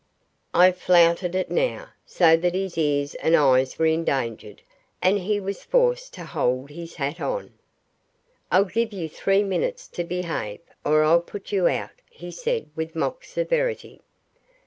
[0.55, 4.63] I flouted it now, so that his ears and eyes were endangered,
[4.99, 7.53] and he was forced to hold his hat on.
[8.51, 12.95] "I'll give you three minutes to behave, or I'll put you out," he said with
[12.95, 14.01] mock severity.